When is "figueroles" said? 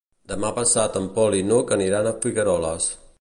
2.25-2.93